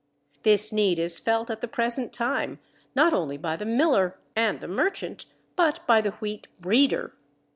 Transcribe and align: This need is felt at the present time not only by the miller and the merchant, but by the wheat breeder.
This 0.41 0.71
need 0.71 0.97
is 0.97 1.19
felt 1.19 1.51
at 1.51 1.61
the 1.61 1.67
present 1.67 2.11
time 2.11 2.57
not 2.95 3.13
only 3.13 3.37
by 3.37 3.55
the 3.55 3.67
miller 3.67 4.17
and 4.35 4.59
the 4.59 4.67
merchant, 4.67 5.27
but 5.55 5.85
by 5.85 6.01
the 6.01 6.13
wheat 6.13 6.47
breeder. 6.59 7.13